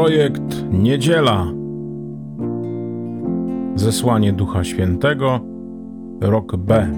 Projekt 0.00 0.64
Niedziela. 0.72 1.46
Zesłanie 3.74 4.32
Ducha 4.32 4.64
Świętego, 4.64 5.40
rok 6.20 6.56
B. 6.56 6.88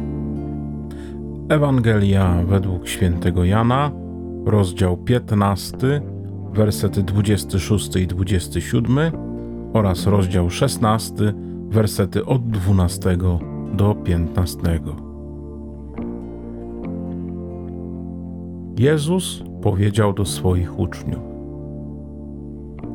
Ewangelia 1.48 2.42
według 2.46 2.88
świętego 2.88 3.44
Jana, 3.44 3.90
rozdział 4.44 4.96
15, 4.96 5.76
wersety 6.52 7.02
26 7.02 7.96
i 7.96 8.06
27 8.06 8.98
oraz 9.72 10.06
rozdział 10.06 10.50
16, 10.50 11.14
wersety 11.68 12.24
od 12.24 12.50
12 12.50 13.16
do 13.74 13.94
15. 13.94 14.58
Jezus 18.78 19.42
powiedział 19.62 20.12
do 20.12 20.24
swoich 20.24 20.78
uczniów: 20.78 21.31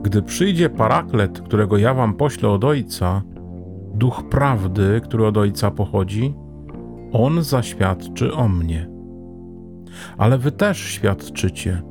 gdy 0.08 0.22
przyjdzie 0.22 0.70
paraklet, 0.70 1.42
którego 1.42 1.78
ja 1.78 1.94
wam 1.94 2.14
poślę 2.14 2.50
od 2.50 2.64
Ojca, 2.64 3.22
duch 3.94 4.24
prawdy, 4.30 5.02
który 5.04 5.26
od 5.26 5.38
Ojca 5.38 5.72
pochodzi, 5.72 6.34
on 7.12 7.44
zaświadczy 7.44 8.34
o 8.34 8.48
mnie. 8.48 8.90
Ale 10.18 10.38
wy 10.38 10.52
też 10.52 10.78
świadczycie, 10.78 11.82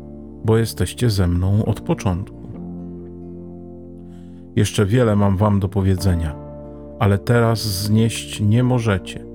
bo 0.44 0.56
jesteście 0.56 1.10
ze 1.10 1.26
mną 1.26 1.64
od 1.64 1.80
początku. 1.80 2.48
Jeszcze 4.56 4.86
wiele 4.86 5.16
mam 5.16 5.36
wam 5.36 5.60
do 5.60 5.68
powiedzenia, 5.68 6.34
ale 6.98 7.18
teraz 7.18 7.62
znieść 7.62 8.40
nie 8.40 8.62
możecie. 8.62 9.26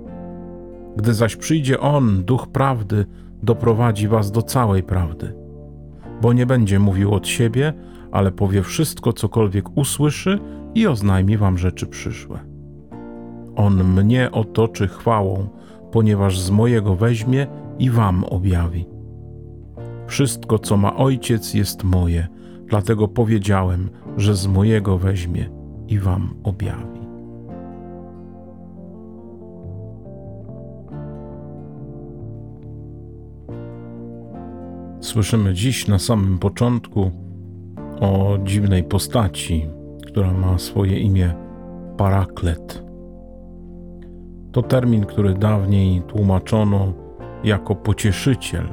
Gdy 0.97 1.13
zaś 1.13 1.35
przyjdzie 1.35 1.79
On, 1.79 2.23
duch 2.23 2.47
prawdy, 2.47 3.05
doprowadzi 3.43 4.07
was 4.07 4.31
do 4.31 4.41
całej 4.41 4.83
prawdy, 4.83 5.33
bo 6.21 6.33
nie 6.33 6.45
będzie 6.45 6.79
mówił 6.79 7.13
od 7.13 7.27
siebie, 7.27 7.73
ale 8.11 8.31
powie 8.31 8.63
wszystko, 8.63 9.13
cokolwiek 9.13 9.77
usłyszy 9.77 10.39
i 10.75 10.87
oznajmi 10.87 11.37
wam 11.37 11.57
rzeczy 11.57 11.87
przyszłe. 11.87 12.39
On 13.55 13.83
mnie 13.83 14.31
otoczy 14.31 14.87
chwałą, 14.87 15.47
ponieważ 15.91 16.39
z 16.39 16.49
mojego 16.49 16.95
weźmie 16.95 17.47
i 17.79 17.89
wam 17.89 18.23
objawi. 18.23 18.85
Wszystko, 20.07 20.59
co 20.59 20.77
ma 20.77 20.95
ojciec, 20.95 21.53
jest 21.53 21.83
moje, 21.83 22.27
dlatego 22.65 23.07
powiedziałem, 23.07 23.89
że 24.17 24.35
z 24.35 24.47
mojego 24.47 24.97
weźmie 24.97 25.49
i 25.87 25.99
wam 25.99 26.33
objawi. 26.43 27.01
Słyszymy 34.99 35.53
dziś 35.53 35.87
na 35.87 35.99
samym 35.99 36.39
początku 36.39 37.11
o 38.01 38.37
dziwnej 38.43 38.83
postaci, 38.83 39.67
która 40.07 40.33
ma 40.33 40.57
swoje 40.57 40.99
imię 40.99 41.33
Paraklet. 41.97 42.83
To 44.51 44.61
termin, 44.61 45.05
który 45.05 45.33
dawniej 45.33 46.01
tłumaczono 46.01 46.93
jako 47.43 47.75
pocieszyciel, 47.75 48.67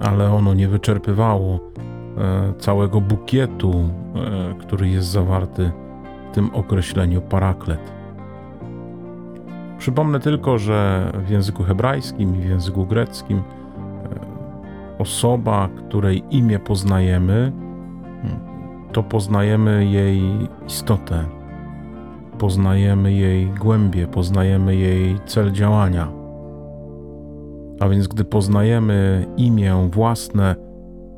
ale 0.00 0.32
ono 0.32 0.54
nie 0.54 0.68
wyczerpywało 0.68 1.54
e, 1.54 2.52
całego 2.58 3.00
bukietu, 3.00 3.72
e, 3.72 4.54
który 4.58 4.88
jest 4.88 5.08
zawarty 5.08 5.70
w 6.30 6.34
tym 6.34 6.50
określeniu 6.54 7.20
Paraklet. 7.20 7.92
Przypomnę 9.78 10.20
tylko, 10.20 10.58
że 10.58 11.10
w 11.26 11.30
języku 11.30 11.62
hebrajskim 11.62 12.36
i 12.36 12.38
w 12.38 12.48
języku 12.48 12.86
greckim 12.86 13.38
e, 13.38 13.42
osoba, 14.98 15.68
której 15.76 16.22
imię 16.30 16.58
poznajemy, 16.58 17.52
to 18.92 19.02
poznajemy 19.02 19.86
jej 19.86 20.22
istotę, 20.66 21.24
poznajemy 22.38 23.12
jej 23.12 23.46
głębie, 23.46 24.06
poznajemy 24.06 24.76
jej 24.76 25.18
cel 25.26 25.52
działania. 25.52 26.12
A 27.80 27.88
więc, 27.88 28.08
gdy 28.08 28.24
poznajemy 28.24 29.26
imię 29.36 29.88
własne 29.92 30.56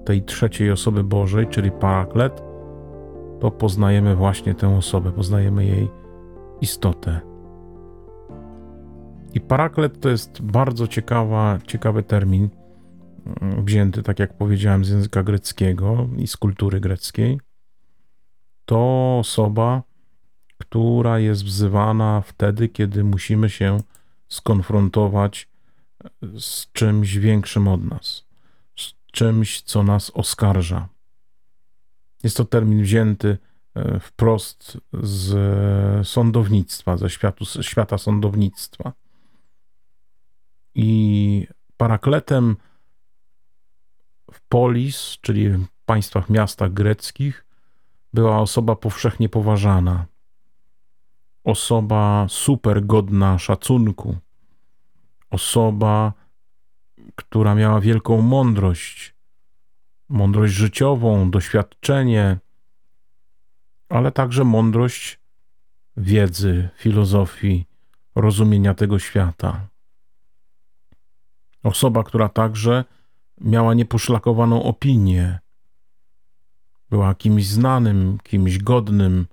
tej 0.04 0.22
trzeciej 0.22 0.70
osoby 0.70 1.04
Bożej, 1.04 1.46
czyli 1.46 1.70
Paraklet, 1.70 2.42
to 3.40 3.50
poznajemy 3.50 4.16
właśnie 4.16 4.54
tę 4.54 4.76
osobę, 4.76 5.12
poznajemy 5.12 5.64
jej 5.64 5.88
istotę. 6.60 7.20
I 9.34 9.40
Paraklet 9.40 10.00
to 10.00 10.08
jest 10.08 10.42
bardzo 10.42 10.86
ciekawa, 10.86 11.58
ciekawy 11.66 12.02
termin, 12.02 12.48
wzięty, 13.64 14.02
tak 14.02 14.18
jak 14.18 14.36
powiedziałem, 14.36 14.84
z 14.84 14.88
języka 14.88 15.22
greckiego 15.22 16.08
i 16.16 16.26
z 16.26 16.36
kultury 16.36 16.80
greckiej 16.80 17.40
to 18.70 19.18
osoba, 19.18 19.82
która 20.58 21.18
jest 21.18 21.44
wzywana 21.44 22.20
wtedy, 22.20 22.68
kiedy 22.68 23.04
musimy 23.04 23.50
się 23.50 23.80
skonfrontować 24.28 25.48
z 26.38 26.72
czymś 26.72 27.16
większym 27.16 27.68
od 27.68 27.84
nas, 27.84 28.26
z 28.76 28.92
czymś, 29.12 29.62
co 29.62 29.82
nas 29.82 30.10
oskarża. 30.14 30.88
Jest 32.22 32.36
to 32.36 32.44
termin 32.44 32.82
wzięty 32.82 33.38
e, 33.74 34.00
wprost 34.00 34.78
z 35.02 36.08
sądownictwa, 36.08 36.96
ze 36.96 37.10
światu, 37.10 37.44
świata 37.44 37.98
sądownictwa. 37.98 38.92
I 40.74 41.46
parakletem 41.76 42.56
w 44.32 44.40
polis, 44.40 45.18
czyli 45.20 45.66
państwach, 45.86 46.30
miastach 46.30 46.72
greckich, 46.72 47.46
była 48.12 48.38
osoba 48.38 48.76
powszechnie 48.76 49.28
poważana, 49.28 50.06
osoba 51.44 52.26
super 52.28 52.86
godna 52.86 53.38
szacunku, 53.38 54.16
osoba, 55.30 56.12
która 57.14 57.54
miała 57.54 57.80
wielką 57.80 58.22
mądrość, 58.22 59.14
mądrość 60.08 60.54
życiową, 60.54 61.30
doświadczenie, 61.30 62.38
ale 63.88 64.12
także 64.12 64.44
mądrość 64.44 65.20
wiedzy, 65.96 66.68
filozofii, 66.76 67.66
rozumienia 68.14 68.74
tego 68.74 68.98
świata. 68.98 69.66
Osoba, 71.62 72.04
która 72.04 72.28
także 72.28 72.84
miała 73.40 73.74
nieposzlakowaną 73.74 74.62
opinię, 74.62 75.38
była 76.90 77.14
kimś 77.14 77.46
znanym, 77.46 78.18
kimś 78.22 78.58
godnym, 78.58 79.26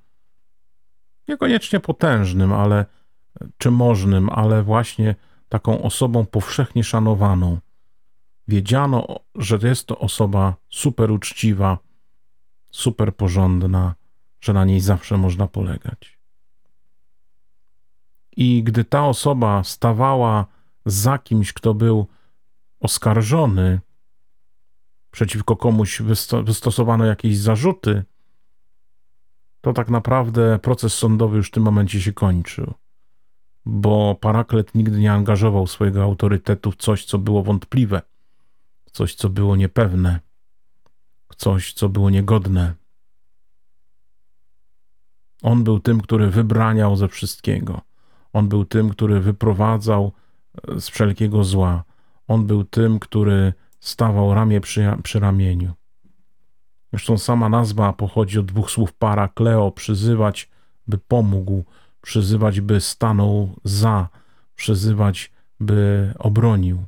niekoniecznie 1.28 1.80
potężnym, 1.80 2.54
ale 2.54 2.86
czy 3.58 3.72
możnym, 3.72 4.30
ale 4.30 4.64
właśnie 4.64 5.16
taką 5.50 5.82
osobą 5.82 6.26
powszechnie 6.26 6.84
szanowaną. 6.84 7.58
Wiedziano, 8.48 9.20
że 9.36 9.60
jest 9.64 9.88
to 9.88 10.00
osoba 10.00 10.56
super 10.70 11.12
uczciwa, 11.12 11.78
super 12.72 13.16
porządna, 13.16 13.96
że 14.42 14.54
na 14.54 14.66
niej 14.66 14.80
zawsze 14.80 15.18
można 15.18 15.48
polegać. 15.48 16.18
I 18.38 18.64
gdy 18.64 18.84
ta 18.84 19.06
osoba 19.06 19.64
stawała 19.64 20.46
za 20.86 21.18
kimś, 21.18 21.54
kto 21.54 21.74
był 21.74 22.08
oskarżony, 22.80 23.80
przeciwko 25.12 25.56
komuś 25.56 26.02
wystosowano 26.44 27.06
jakieś 27.06 27.38
zarzuty, 27.38 28.04
to 29.62 29.74
tak 29.74 29.90
naprawdę 29.90 30.60
proces 30.60 30.94
sądowy 30.94 31.38
już 31.38 31.48
w 31.48 31.52
tym 31.52 31.64
momencie 31.64 32.02
się 32.02 32.14
kończył. 32.14 32.74
Bo 33.66 34.16
Paraklet 34.16 34.76
nigdy 34.76 35.00
nie 35.00 35.14
angażował 35.14 35.68
swojego 35.68 36.04
autorytetu 36.04 36.72
w 36.72 36.76
coś, 36.76 37.06
co 37.06 37.18
było 37.18 37.44
wątpliwe, 37.44 38.02
coś, 38.92 39.16
co 39.16 39.30
było 39.30 39.56
niepewne, 39.56 40.20
coś, 41.38 41.74
co 41.74 41.90
było 41.90 42.10
niegodne. 42.10 42.74
On 45.42 45.64
był 45.64 45.80
tym, 45.80 46.02
który 46.02 46.30
wybraniał 46.30 46.96
ze 46.96 47.08
wszystkiego. 47.08 47.82
On 48.34 48.50
był 48.50 48.66
tym, 48.66 48.90
który 48.90 49.20
wyprowadzał 49.20 50.12
e, 50.68 50.82
z 50.82 50.90
wszelkiego 50.90 51.44
zła. 51.44 51.84
On 52.28 52.48
był 52.48 52.64
tym, 52.64 53.00
który 53.00 53.54
stawał 53.80 54.34
ramię 54.34 54.62
przy, 54.62 54.94
przy 55.04 55.20
ramieniu. 55.20 55.74
Zresztą 56.94 57.18
sama 57.18 57.50
nazwa 57.50 57.94
pochodzi 57.94 58.40
od 58.40 58.46
dwóch 58.46 58.72
słów 58.72 58.94
parakleo, 58.94 59.72
przyzywać, 59.72 60.50
by 60.88 60.98
pomógł, 60.98 61.64
przyzywać, 62.02 62.62
by 62.62 62.82
stanął 62.82 63.56
za, 63.64 64.08
przyzywać, 64.56 65.32
by 65.60 66.14
obronił. 66.20 66.84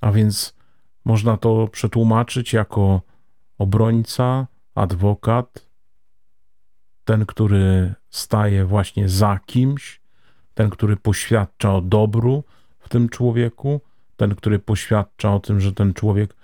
A 0.00 0.12
więc 0.12 0.54
można 1.04 1.36
to 1.36 1.68
przetłumaczyć 1.68 2.52
jako 2.52 3.00
obrońca, 3.58 4.46
adwokat, 4.74 5.68
ten, 7.04 7.26
który 7.26 7.94
staje 8.10 8.64
właśnie 8.64 9.08
za 9.08 9.40
kimś, 9.46 10.00
ten, 10.54 10.70
który 10.70 10.96
poświadcza 10.96 11.74
o 11.74 11.80
dobru 11.80 12.44
w 12.78 12.88
tym 12.88 13.08
człowieku, 13.08 13.80
ten, 14.18 14.34
który 14.34 14.58
poświadcza 14.58 15.34
o 15.34 15.40
tym, 15.40 15.60
że 15.60 15.72
ten 15.72 15.94
człowiek 15.94 16.36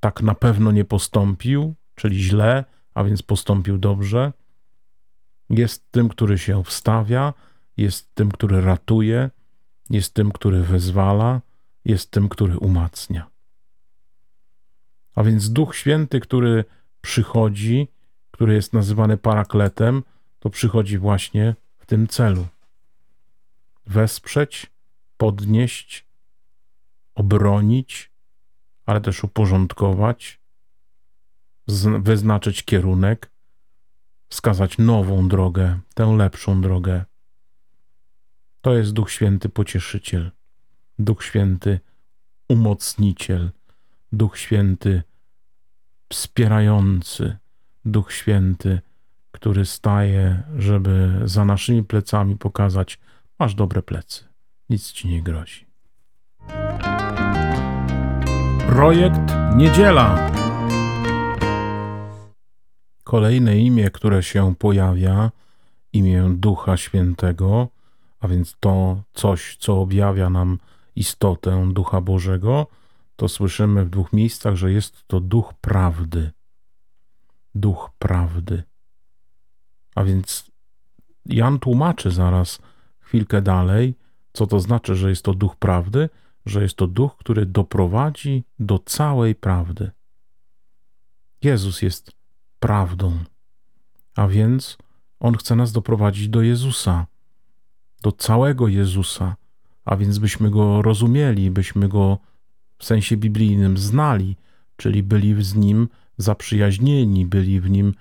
tak 0.00 0.22
na 0.22 0.34
pewno 0.34 0.72
nie 0.72 0.84
postąpił, 0.84 1.74
czyli 1.94 2.22
źle, 2.22 2.64
a 2.94 3.04
więc 3.04 3.22
postąpił 3.22 3.78
dobrze. 3.78 4.32
Jest 5.50 5.90
tym, 5.90 6.08
który 6.08 6.38
się 6.38 6.64
wstawia, 6.64 7.34
jest 7.76 8.14
tym, 8.14 8.30
który 8.30 8.60
ratuje, 8.60 9.30
jest 9.90 10.14
tym, 10.14 10.32
który 10.32 10.62
wyzwala, 10.62 11.40
jest 11.84 12.10
tym, 12.10 12.28
który 12.28 12.58
umacnia. 12.58 13.26
A 15.14 15.22
więc 15.22 15.52
Duch 15.52 15.76
Święty, 15.76 16.20
który 16.20 16.64
przychodzi, 17.00 17.88
który 18.30 18.54
jest 18.54 18.72
nazywany 18.72 19.16
parakletem, 19.16 20.02
to 20.38 20.50
przychodzi 20.50 20.98
właśnie 20.98 21.54
w 21.78 21.86
tym 21.86 22.06
celu. 22.06 22.46
Wesprzeć, 23.86 24.66
podnieść, 25.16 26.07
obronić, 27.18 28.12
ale 28.86 29.00
też 29.00 29.24
uporządkować, 29.24 30.40
wyznaczyć 31.98 32.62
kierunek, 32.62 33.30
wskazać 34.28 34.78
nową 34.78 35.28
drogę, 35.28 35.80
tę 35.94 36.06
lepszą 36.16 36.60
drogę. 36.60 37.04
To 38.60 38.74
jest 38.74 38.92
Duch 38.92 39.10
Święty 39.10 39.48
Pocieszyciel, 39.48 40.30
Duch 40.98 41.24
Święty 41.24 41.80
Umocniciel, 42.48 43.50
Duch 44.12 44.38
Święty 44.38 45.02
wspierający, 46.12 47.36
Duch 47.84 48.12
Święty, 48.12 48.80
który 49.30 49.66
staje, 49.66 50.42
żeby 50.56 51.20
za 51.24 51.44
naszymi 51.44 51.84
plecami 51.84 52.36
pokazać: 52.36 52.98
Masz 53.38 53.54
dobre 53.54 53.82
plecy, 53.82 54.24
nic 54.70 54.92
ci 54.92 55.08
nie 55.08 55.22
grozi. 55.22 55.67
Projekt 58.68 59.20
Niedziela. 59.56 60.30
Kolejne 63.04 63.58
imię, 63.58 63.90
które 63.90 64.22
się 64.22 64.54
pojawia, 64.54 65.30
imię 65.92 66.30
Ducha 66.34 66.76
Świętego, 66.76 67.68
a 68.20 68.28
więc 68.28 68.56
to 68.60 69.02
coś, 69.14 69.56
co 69.56 69.80
objawia 69.80 70.30
nam 70.30 70.58
istotę 70.96 71.68
Ducha 71.72 72.00
Bożego, 72.00 72.66
to 73.16 73.28
słyszymy 73.28 73.84
w 73.84 73.90
dwóch 73.90 74.12
miejscach, 74.12 74.54
że 74.54 74.72
jest 74.72 75.04
to 75.06 75.20
Duch 75.20 75.54
Prawdy. 75.60 76.30
Duch 77.54 77.90
Prawdy. 77.98 78.62
A 79.94 80.04
więc 80.04 80.50
Jan 81.26 81.58
tłumaczy 81.58 82.10
zaraz 82.10 82.58
chwilkę 83.00 83.42
dalej, 83.42 83.94
co 84.32 84.46
to 84.46 84.60
znaczy, 84.60 84.94
że 84.94 85.10
jest 85.10 85.22
to 85.22 85.34
Duch 85.34 85.56
Prawdy, 85.56 86.08
że 86.48 86.62
jest 86.62 86.74
to 86.74 86.86
Duch, 86.86 87.16
który 87.16 87.46
doprowadzi 87.46 88.44
do 88.58 88.78
całej 88.78 89.34
prawdy. 89.34 89.90
Jezus 91.42 91.82
jest 91.82 92.12
prawdą, 92.60 93.18
a 94.16 94.28
więc 94.28 94.78
On 95.20 95.36
chce 95.36 95.56
nas 95.56 95.72
doprowadzić 95.72 96.28
do 96.28 96.42
Jezusa, 96.42 97.06
do 98.02 98.12
całego 98.12 98.68
Jezusa, 98.68 99.36
a 99.84 99.96
więc 99.96 100.18
byśmy 100.18 100.50
Go 100.50 100.82
rozumieli, 100.82 101.50
byśmy 101.50 101.88
Go 101.88 102.18
w 102.78 102.84
sensie 102.84 103.16
biblijnym 103.16 103.78
znali, 103.78 104.36
czyli 104.76 105.02
byli 105.02 105.44
z 105.44 105.54
Nim 105.54 105.88
zaprzyjaźnieni, 106.16 107.26
byli 107.26 107.60
w 107.60 107.70
Nim 107.70 107.94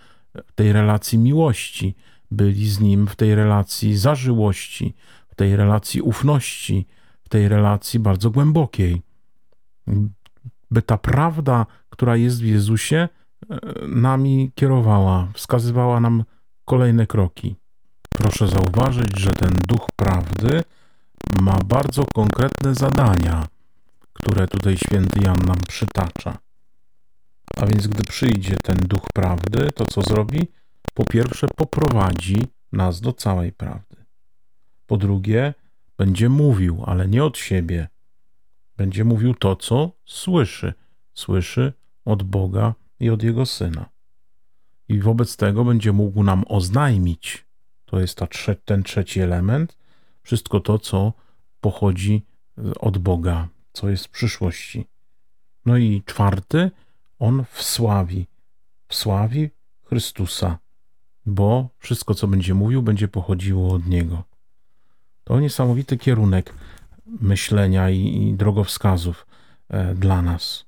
w 0.46 0.52
tej 0.52 0.74
relacji 0.74 1.18
miłości, 1.18 1.96
byli 2.32 2.70
z 2.70 2.80
Nim 2.80 3.08
w 3.08 3.16
tej 3.16 3.36
relacji 3.36 3.98
zażyłości, 3.98 4.96
w 5.28 5.36
tej 5.36 5.56
relacji 5.56 6.02
ufności, 6.02 6.88
w 7.28 7.30
tej 7.30 7.48
relacji 7.48 8.00
bardzo 8.00 8.32
głębokiej. 8.32 9.02
By 10.72 10.82
ta 10.82 10.98
prawda, 10.98 11.66
która 11.90 12.16
jest 12.16 12.42
w 12.42 12.46
Jezusie, 12.46 12.98
e, 13.50 13.60
nami 13.88 14.52
kierowała, 14.56 15.28
wskazywała 15.34 16.00
nam 16.00 16.24
kolejne 16.66 17.08
kroki. 17.08 17.56
Proszę 18.10 18.48
zauważyć, 18.48 19.20
że 19.20 19.32
ten 19.32 19.52
duch 19.68 19.88
prawdy 19.96 20.64
ma 21.42 21.58
bardzo 21.66 22.06
konkretne 22.14 22.76
zadania, 22.76 23.48
które 24.14 24.48
tutaj 24.48 24.78
święty 24.78 25.20
Jan 25.24 25.38
nam 25.46 25.58
przytacza. 25.68 26.38
A 27.58 27.66
więc, 27.66 27.88
gdy 27.88 28.04
przyjdzie 28.04 28.56
ten 28.64 28.78
duch 28.78 29.08
prawdy, 29.14 29.72
to 29.76 29.86
co 29.86 30.02
zrobi? 30.02 30.48
Po 30.94 31.04
pierwsze, 31.06 31.48
poprowadzi 31.56 32.48
nas 32.72 33.02
do 33.02 33.14
całej 33.14 33.52
prawdy. 33.52 34.06
Po 34.86 34.98
drugie, 34.98 35.54
będzie 35.98 36.30
mówił, 36.30 36.84
ale 36.86 37.08
nie 37.08 37.24
od 37.24 37.38
siebie. 37.38 37.88
Będzie 38.78 39.04
mówił 39.04 39.36
to, 39.36 39.56
co 39.56 39.92
słyszy. 40.06 40.74
Słyszy 41.14 41.74
od 42.06 42.24
Boga 42.24 42.74
i 43.00 43.10
od 43.10 43.24
Jego 43.24 43.46
Syna. 43.46 43.90
I 44.90 45.00
wobec 45.00 45.38
tego 45.38 45.66
będzie 45.66 45.92
mógł 45.92 46.24
nam 46.24 46.44
oznajmić, 46.48 47.46
to 47.86 48.00
jest 48.00 48.18
ta, 48.18 48.28
ten 48.66 48.84
trzeci 48.84 49.20
element, 49.20 49.78
wszystko 50.24 50.60
to, 50.60 50.80
co 50.80 51.14
pochodzi 51.62 52.26
od 52.80 52.98
Boga, 52.98 53.48
co 53.74 53.90
jest 53.90 54.06
w 54.06 54.10
przyszłości. 54.10 54.88
No 55.66 55.78
i 55.78 56.04
czwarty, 56.06 56.72
on 57.20 57.46
wsławi, 57.52 58.28
wsławi 58.88 59.50
Chrystusa, 59.84 60.58
bo 61.26 61.70
wszystko, 61.80 62.14
co 62.14 62.28
będzie 62.28 62.54
mówił, 62.54 62.84
będzie 62.84 63.08
pochodziło 63.08 63.74
od 63.74 63.88
Niego. 63.88 64.24
To 65.28 65.40
niesamowity 65.40 65.98
kierunek 65.98 66.54
myślenia 67.06 67.90
i, 67.90 68.24
i 68.24 68.34
drogowskazów 68.34 69.28
e, 69.70 69.96
dla 69.96 70.22
nas. 70.22 70.66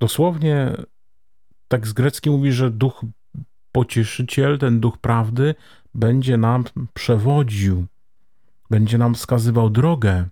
Dosłownie 0.00 0.72
tak 1.68 1.86
z 1.86 1.92
grecki 1.92 2.30
mówi, 2.30 2.52
że 2.52 2.70
duch 2.70 3.04
pocieszyciel, 3.72 4.58
ten 4.58 4.80
duch 4.80 4.98
prawdy, 4.98 5.54
będzie 5.94 6.36
nam 6.36 6.64
przewodził, 6.94 7.86
będzie 8.70 8.98
nam 8.98 9.14
wskazywał 9.14 9.70
drogę. 9.70 10.28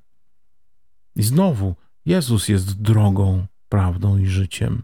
I 1.16 1.22
znowu, 1.22 1.74
Jezus 2.06 2.48
jest 2.48 2.82
drogą, 2.82 3.46
prawdą 3.68 4.18
i 4.18 4.26
życiem. 4.26 4.82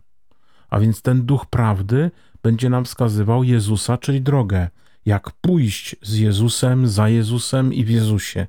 A 0.68 0.80
więc 0.80 1.02
ten 1.02 1.26
duch 1.26 1.46
prawdy 1.46 2.10
będzie 2.42 2.70
nam 2.70 2.84
wskazywał 2.84 3.44
Jezusa, 3.44 3.98
czyli 3.98 4.20
drogę 4.20 4.68
jak 5.06 5.30
pójść 5.30 5.96
z 6.02 6.16
Jezusem, 6.16 6.88
za 6.88 7.08
Jezusem 7.08 7.74
i 7.74 7.84
w 7.84 7.90
Jezusie. 7.90 8.46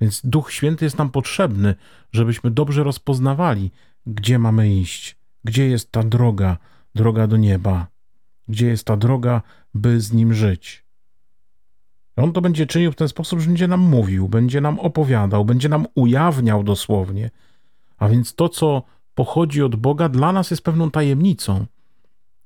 Więc 0.00 0.20
Duch 0.24 0.52
Święty 0.52 0.84
jest 0.84 0.98
nam 0.98 1.10
potrzebny, 1.10 1.74
żebyśmy 2.12 2.50
dobrze 2.50 2.84
rozpoznawali, 2.84 3.70
gdzie 4.06 4.38
mamy 4.38 4.74
iść, 4.74 5.16
gdzie 5.44 5.68
jest 5.68 5.92
ta 5.92 6.02
droga, 6.02 6.56
droga 6.94 7.26
do 7.26 7.36
nieba, 7.36 7.86
gdzie 8.48 8.66
jest 8.66 8.84
ta 8.84 8.96
droga, 8.96 9.42
by 9.74 10.00
z 10.00 10.12
Nim 10.12 10.34
żyć. 10.34 10.84
On 12.16 12.32
to 12.32 12.40
będzie 12.40 12.66
czynił 12.66 12.92
w 12.92 12.96
ten 12.96 13.08
sposób, 13.08 13.40
że 13.40 13.46
będzie 13.46 13.68
nam 13.68 13.80
mówił, 13.80 14.28
będzie 14.28 14.60
nam 14.60 14.78
opowiadał, 14.78 15.44
będzie 15.44 15.68
nam 15.68 15.86
ujawniał 15.94 16.62
dosłownie. 16.62 17.30
A 17.98 18.08
więc 18.08 18.34
to, 18.34 18.48
co 18.48 18.82
pochodzi 19.14 19.62
od 19.62 19.76
Boga, 19.76 20.08
dla 20.08 20.32
nas 20.32 20.50
jest 20.50 20.62
pewną 20.62 20.90
tajemnicą, 20.90 21.66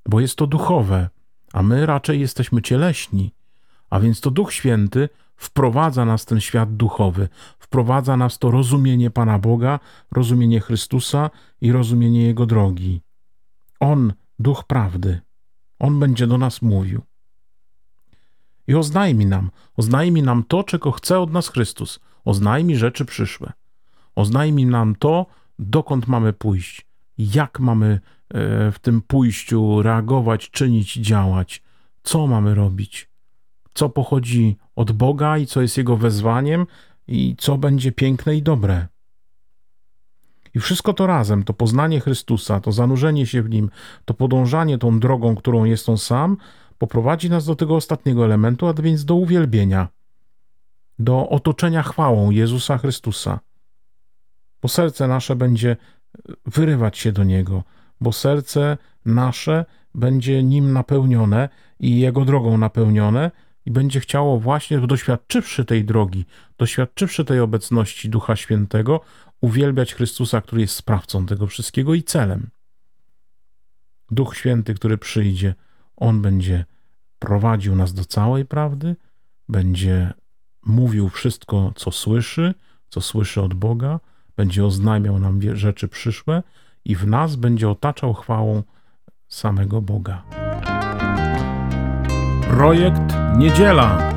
bo 0.06 0.20
jest 0.20 0.36
to 0.36 0.46
duchowe 0.46 1.08
a 1.52 1.62
my 1.62 1.86
raczej 1.86 2.20
jesteśmy 2.20 2.62
cieleśni. 2.62 3.34
A 3.90 4.00
więc 4.00 4.20
to 4.20 4.30
Duch 4.30 4.52
Święty 4.52 5.08
wprowadza 5.36 6.04
nas 6.04 6.22
w 6.22 6.26
ten 6.26 6.40
świat 6.40 6.76
duchowy, 6.76 7.28
wprowadza 7.58 8.16
nas 8.16 8.38
to 8.38 8.50
rozumienie 8.50 9.10
Pana 9.10 9.38
Boga, 9.38 9.80
rozumienie 10.12 10.60
Chrystusa 10.60 11.30
i 11.60 11.72
rozumienie 11.72 12.22
Jego 12.22 12.46
drogi. 12.46 13.00
On, 13.80 14.12
Duch 14.38 14.64
Prawdy, 14.64 15.20
On 15.78 16.00
będzie 16.00 16.26
do 16.26 16.38
nas 16.38 16.62
mówił. 16.62 17.02
I 18.66 18.74
oznajmi 18.74 19.26
nam, 19.26 19.50
oznajmi 19.76 20.22
nam 20.22 20.44
to, 20.44 20.64
czego 20.64 20.92
chce 20.92 21.18
od 21.18 21.32
nas 21.32 21.48
Chrystus, 21.48 22.00
oznajmi 22.24 22.76
rzeczy 22.76 23.04
przyszłe, 23.04 23.52
oznajmi 24.14 24.66
nam 24.66 24.94
to, 24.94 25.26
dokąd 25.58 26.08
mamy 26.08 26.32
pójść, 26.32 26.86
jak 27.18 27.60
mamy 27.60 28.00
w 28.72 28.76
tym 28.82 29.02
pójściu 29.02 29.82
reagować, 29.82 30.50
czynić, 30.50 30.94
działać. 30.94 31.62
Co 32.02 32.26
mamy 32.26 32.54
robić? 32.54 33.08
Co 33.74 33.88
pochodzi 33.88 34.56
od 34.76 34.92
Boga 34.92 35.38
i 35.38 35.46
co 35.46 35.62
jest 35.62 35.78
Jego 35.78 35.96
wezwaniem 35.96 36.66
i 37.08 37.36
co 37.38 37.58
będzie 37.58 37.92
piękne 37.92 38.36
i 38.36 38.42
dobre. 38.42 38.86
I 40.54 40.60
wszystko 40.60 40.92
to 40.92 41.06
razem, 41.06 41.42
to 41.44 41.54
poznanie 41.54 42.00
Chrystusa, 42.00 42.60
to 42.60 42.72
zanurzenie 42.72 43.26
się 43.26 43.42
w 43.42 43.50
Nim, 43.50 43.70
to 44.04 44.14
podążanie 44.14 44.78
tą 44.78 45.00
drogą, 45.00 45.36
którą 45.36 45.64
jest 45.64 45.88
On 45.88 45.98
sam, 45.98 46.36
poprowadzi 46.78 47.30
nas 47.30 47.44
do 47.44 47.56
tego 47.56 47.76
ostatniego 47.76 48.24
elementu, 48.24 48.66
a 48.66 48.74
więc 48.74 49.04
do 49.04 49.14
uwielbienia, 49.14 49.88
do 50.98 51.28
otoczenia 51.28 51.82
chwałą 51.82 52.30
Jezusa 52.30 52.78
Chrystusa. 52.78 53.40
Bo 54.62 54.68
serce 54.68 55.08
nasze 55.08 55.36
będzie 55.36 55.76
wyrywać 56.46 56.98
się 56.98 57.12
do 57.12 57.24
Niego, 57.24 57.62
bo 58.02 58.12
serce 58.12 58.78
nasze 59.04 59.64
będzie 59.94 60.42
nim 60.42 60.72
napełnione 60.72 61.48
i 61.80 62.00
jego 62.00 62.24
drogą 62.24 62.58
napełnione 62.58 63.30
i 63.66 63.70
będzie 63.70 64.00
chciało 64.00 64.40
właśnie, 64.40 64.78
doświadczywszy 64.78 65.64
tej 65.64 65.84
drogi, 65.84 66.24
doświadczywszy 66.58 67.24
tej 67.24 67.40
obecności 67.40 68.08
Ducha 68.08 68.36
Świętego, 68.36 69.00
uwielbiać 69.40 69.94
Chrystusa, 69.94 70.40
który 70.40 70.60
jest 70.60 70.74
sprawcą 70.74 71.26
tego 71.26 71.46
wszystkiego 71.46 71.94
i 71.94 72.02
celem. 72.02 72.50
Duch 74.10 74.36
Święty, 74.36 74.74
który 74.74 74.98
przyjdzie, 74.98 75.54
on 75.96 76.22
będzie 76.22 76.64
prowadził 77.18 77.76
nas 77.76 77.92
do 77.94 78.04
całej 78.04 78.44
prawdy, 78.44 78.96
będzie 79.48 80.12
mówił 80.66 81.08
wszystko, 81.08 81.72
co 81.76 81.90
słyszy, 81.90 82.54
co 82.88 83.00
słyszy 83.00 83.42
od 83.42 83.54
Boga, 83.54 84.00
będzie 84.36 84.64
oznajmiał 84.64 85.18
nam 85.18 85.40
rzeczy 85.56 85.88
przyszłe 85.88 86.42
i 86.84 86.96
w 86.96 87.06
nas 87.06 87.36
będzie 87.36 87.68
otaczał 87.68 88.14
chwałą 88.14 88.62
samego 89.28 89.82
Boga. 89.82 90.22
Projekt 92.48 93.00
Niedziela. 93.36 94.12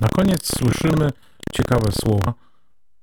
Na 0.00 0.08
koniec 0.08 0.58
słyszymy 0.58 1.10
ciekawe 1.52 1.92
słowa. 1.92 2.34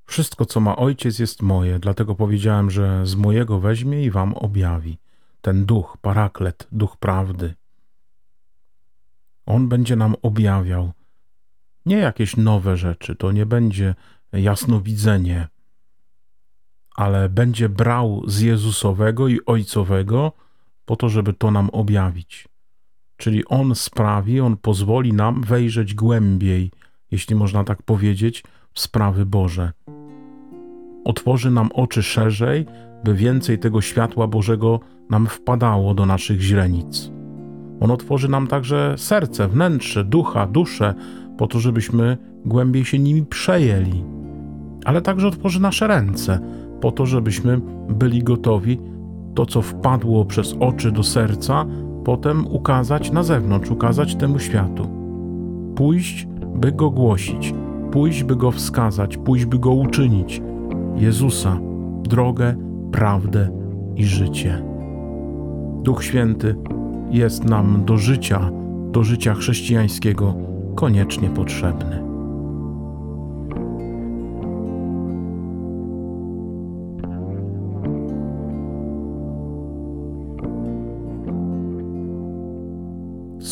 Wszystko, 0.05 0.45
co 0.45 0.59
ma 0.59 0.75
ojciec, 0.75 1.19
jest 1.19 1.41
moje, 1.41 1.79
dlatego 1.79 2.15
powiedziałem, 2.15 2.71
że 2.71 3.05
z 3.05 3.15
mojego 3.15 3.59
weźmie 3.59 4.03
i 4.03 4.11
wam 4.11 4.33
objawi. 4.33 4.97
Ten 5.41 5.65
duch, 5.65 5.97
paraklet, 6.01 6.67
duch 6.71 6.97
prawdy. 6.97 7.53
On 9.45 9.69
będzie 9.69 9.95
nam 9.95 10.15
objawiał 10.21 10.91
nie 11.85 11.97
jakieś 11.97 12.37
nowe 12.37 12.77
rzeczy, 12.77 13.15
to 13.15 13.31
nie 13.31 13.45
będzie 13.45 13.95
jasnowidzenie, 14.31 15.47
ale 16.95 17.29
będzie 17.29 17.69
brał 17.69 18.23
z 18.27 18.41
Jezusowego 18.41 19.27
i 19.27 19.39
Ojcowego 19.45 20.31
po 20.85 20.95
to, 20.95 21.09
żeby 21.09 21.33
to 21.33 21.51
nam 21.51 21.69
objawić. 21.69 22.47
Czyli 23.17 23.45
On 23.45 23.75
sprawi, 23.75 24.39
On 24.39 24.57
pozwoli 24.57 25.13
nam 25.13 25.41
wejrzeć 25.41 25.93
głębiej, 25.93 26.71
jeśli 27.11 27.35
można 27.35 27.63
tak 27.63 27.83
powiedzieć, 27.83 28.43
w 28.73 28.79
sprawy 28.79 29.25
Boże. 29.25 29.71
Otworzy 31.05 31.51
nam 31.51 31.69
oczy 31.73 32.03
szerzej, 32.03 32.65
by 33.03 33.13
więcej 33.13 33.59
tego 33.59 33.81
światła 33.81 34.27
Bożego 34.27 34.79
nam 35.09 35.27
wpadało 35.27 35.93
do 35.93 36.05
naszych 36.05 36.41
źrenic. 36.41 37.11
On 37.79 37.91
otworzy 37.91 38.29
nam 38.29 38.47
także 38.47 38.95
serce, 38.97 39.47
wnętrze, 39.47 40.03
ducha, 40.03 40.47
duszę, 40.47 40.93
po 41.37 41.47
to, 41.47 41.59
żebyśmy 41.59 42.17
głębiej 42.45 42.85
się 42.85 42.99
nimi 42.99 43.25
przejęli. 43.25 44.03
Ale 44.85 45.01
także 45.01 45.27
otworzy 45.27 45.61
nasze 45.61 45.87
ręce, 45.87 46.39
po 46.81 46.91
to, 46.91 47.05
żebyśmy 47.05 47.61
byli 47.89 48.23
gotowi 48.23 48.79
to, 49.35 49.45
co 49.45 49.61
wpadło 49.61 50.25
przez 50.25 50.55
oczy 50.59 50.91
do 50.91 51.03
serca, 51.03 51.65
potem 52.03 52.47
ukazać 52.47 53.11
na 53.11 53.23
zewnątrz, 53.23 53.71
ukazać 53.71 54.15
temu 54.15 54.39
światu. 54.39 54.87
Pójść, 55.75 56.27
by 56.55 56.71
go 56.71 56.89
głosić, 56.89 57.53
pójść, 57.91 58.23
by 58.23 58.35
go 58.35 58.51
wskazać, 58.51 59.17
pójść, 59.17 59.45
by 59.45 59.59
go 59.59 59.71
uczynić. 59.71 60.41
Jezusa, 60.95 61.59
drogę, 62.03 62.55
prawdę 62.91 63.49
i 63.95 64.05
życie. 64.05 64.63
Duch 65.83 66.03
Święty 66.03 66.55
jest 67.11 67.45
nam 67.45 67.83
do 67.85 67.97
życia, 67.97 68.51
do 68.91 69.03
życia 69.03 69.33
chrześcijańskiego 69.33 70.35
koniecznie 70.75 71.29
potrzebny. 71.29 72.08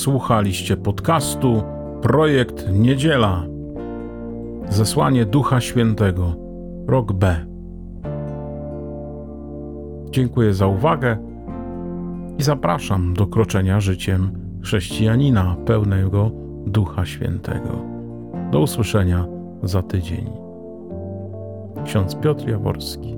Słuchaliście 0.07 0.77
podcastu 0.77 1.63
Projekt 2.01 2.65
Niedziela. 2.71 3.43
Zesłanie 4.69 5.25
Ducha 5.25 5.61
Świętego. 5.61 6.35
Rok 6.87 7.13
B. 7.13 7.45
Dziękuję 10.09 10.53
za 10.53 10.67
uwagę 10.67 11.17
i 12.37 12.43
zapraszam 12.43 13.13
do 13.13 13.27
kroczenia 13.27 13.79
życiem 13.79 14.31
chrześcijanina 14.63 15.55
pełnego 15.65 16.31
Ducha 16.65 17.05
Świętego. 17.05 17.69
Do 18.51 18.59
usłyszenia 18.59 19.25
za 19.63 19.81
tydzień. 19.81 20.29
Ksiądz 21.85 22.15
Piotr 22.15 22.47
Jaworski. 22.49 23.16